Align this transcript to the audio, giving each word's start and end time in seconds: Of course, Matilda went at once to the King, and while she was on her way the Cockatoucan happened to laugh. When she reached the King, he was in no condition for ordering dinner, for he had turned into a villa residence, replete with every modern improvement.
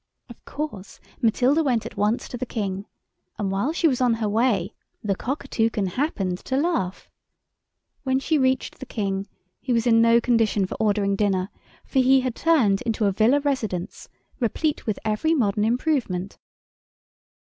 Of 0.29 0.43
course, 0.45 0.99
Matilda 1.21 1.61
went 1.61 1.85
at 1.85 1.95
once 1.95 2.27
to 2.29 2.35
the 2.35 2.47
King, 2.47 2.87
and 3.37 3.51
while 3.51 3.71
she 3.71 3.87
was 3.87 4.01
on 4.01 4.15
her 4.15 4.27
way 4.27 4.73
the 5.03 5.15
Cockatoucan 5.15 5.89
happened 5.89 6.39
to 6.39 6.57
laugh. 6.57 7.11
When 8.01 8.17
she 8.19 8.39
reached 8.39 8.79
the 8.79 8.87
King, 8.87 9.27
he 9.59 9.71
was 9.71 9.85
in 9.85 10.01
no 10.01 10.19
condition 10.19 10.65
for 10.65 10.73
ordering 10.79 11.15
dinner, 11.15 11.49
for 11.85 11.99
he 11.99 12.21
had 12.21 12.33
turned 12.33 12.81
into 12.81 13.05
a 13.05 13.11
villa 13.11 13.41
residence, 13.41 14.09
replete 14.39 14.87
with 14.87 14.97
every 15.05 15.35
modern 15.35 15.65
improvement. 15.65 16.39